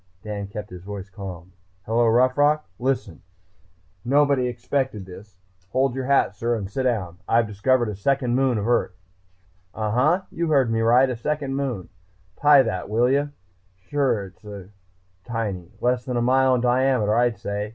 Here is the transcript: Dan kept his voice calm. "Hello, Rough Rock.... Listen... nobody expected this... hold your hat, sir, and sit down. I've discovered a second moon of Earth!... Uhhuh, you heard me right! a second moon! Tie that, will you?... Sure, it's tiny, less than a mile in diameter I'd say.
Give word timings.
Dan 0.23 0.47
kept 0.47 0.71
his 0.71 0.81
voice 0.81 1.11
calm. 1.11 1.53
"Hello, 1.85 2.07
Rough 2.07 2.35
Rock.... 2.35 2.67
Listen... 2.79 3.21
nobody 4.03 4.47
expected 4.47 5.05
this... 5.05 5.35
hold 5.69 5.93
your 5.93 6.05
hat, 6.07 6.33
sir, 6.35 6.55
and 6.55 6.67
sit 6.67 6.81
down. 6.85 7.19
I've 7.27 7.45
discovered 7.45 7.87
a 7.87 7.95
second 7.95 8.35
moon 8.35 8.57
of 8.57 8.67
Earth!... 8.67 8.95
Uhhuh, 9.75 10.25
you 10.31 10.47
heard 10.47 10.71
me 10.71 10.79
right! 10.81 11.07
a 11.07 11.15
second 11.15 11.53
moon! 11.55 11.89
Tie 12.35 12.63
that, 12.63 12.89
will 12.89 13.11
you?... 13.11 13.29
Sure, 13.89 14.25
it's 14.35 14.73
tiny, 15.23 15.69
less 15.79 16.03
than 16.05 16.17
a 16.17 16.21
mile 16.23 16.55
in 16.55 16.61
diameter 16.61 17.13
I'd 17.15 17.37
say. 17.37 17.69